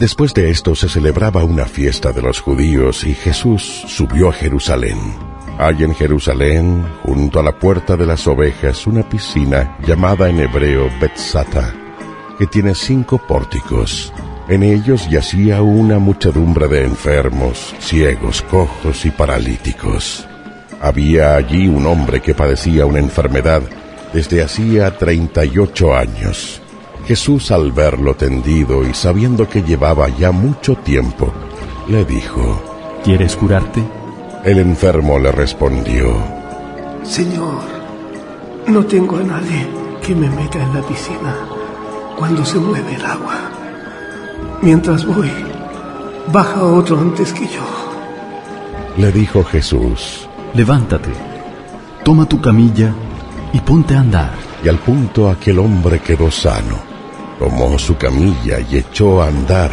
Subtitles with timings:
[0.00, 4.96] Después de esto se celebraba una fiesta de los judíos y Jesús subió a Jerusalén.
[5.58, 10.88] Hay en Jerusalén, junto a la puerta de las ovejas, una piscina llamada en hebreo
[10.98, 11.74] Betzata,
[12.38, 14.10] que tiene cinco pórticos.
[14.48, 20.26] En ellos yacía una muchedumbre de enfermos, ciegos, cojos y paralíticos.
[20.80, 23.60] Había allí un hombre que padecía una enfermedad
[24.14, 26.62] desde hacía treinta y ocho años.
[27.10, 31.32] Jesús al verlo tendido y sabiendo que llevaba ya mucho tiempo,
[31.88, 32.62] le dijo,
[33.02, 33.82] ¿Quieres curarte?
[34.44, 36.06] El enfermo le respondió,
[37.02, 37.62] Señor,
[38.68, 39.66] no tengo a nadie
[40.06, 41.34] que me meta en la piscina
[42.16, 43.40] cuando se mueve el agua.
[44.62, 45.32] Mientras voy,
[46.32, 47.66] baja otro antes que yo.
[48.98, 51.10] Le dijo Jesús, Levántate,
[52.04, 52.94] toma tu camilla
[53.52, 54.30] y ponte a andar.
[54.62, 56.89] Y al punto aquel hombre quedó sano.
[57.40, 59.72] Tomó su camilla y echó a andar.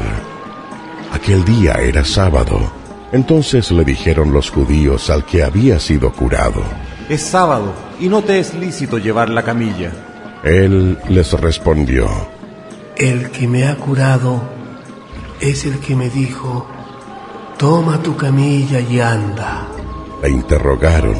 [1.12, 2.72] Aquel día era sábado.
[3.12, 6.64] Entonces le dijeron los judíos al que había sido curado.
[7.10, 9.92] Es sábado y no te es lícito llevar la camilla.
[10.46, 12.08] Él les respondió,
[12.96, 14.42] El que me ha curado
[15.42, 16.66] es el que me dijo,
[17.58, 19.68] toma tu camilla y anda.
[20.24, 21.18] Le interrogaron,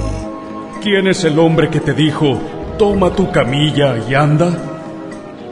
[0.82, 2.40] ¿Quién es el hombre que te dijo,
[2.78, 4.77] toma tu camilla y anda?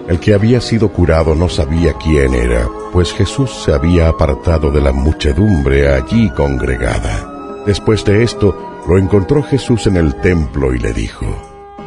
[0.08, 4.80] El que había sido curado no sabía quién era, pues Jesús se había apartado de
[4.80, 7.64] la muchedumbre allí congregada.
[7.66, 11.26] Después de esto, lo encontró Jesús en el templo y le dijo,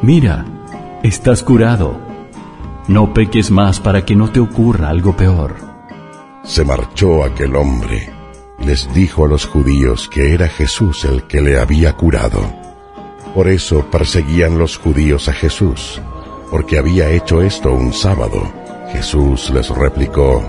[0.02, 0.44] Mira,
[1.04, 1.96] estás curado.
[2.88, 5.54] No peques más para que no te ocurra algo peor.
[6.42, 8.10] Se marchó aquel hombre.
[8.58, 12.40] Les dijo a los judíos que era Jesús el que le había curado.
[13.34, 16.00] Por eso perseguían los judíos a Jesús,
[16.50, 18.52] porque había hecho esto un sábado.
[18.92, 20.42] Jesús les replicó,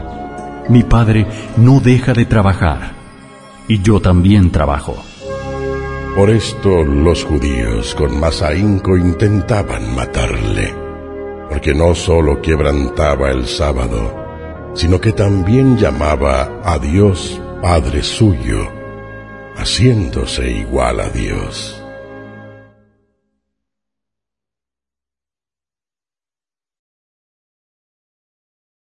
[0.70, 1.26] Mi padre
[1.58, 2.94] no deja de trabajar,
[3.68, 4.96] y yo también trabajo.
[6.16, 10.74] Por esto los judíos con más ahínco intentaban matarle,
[11.50, 18.72] porque no sólo quebrantaba el sábado, sino que también llamaba a Dios Padre suyo,
[19.56, 21.84] haciéndose igual a Dios.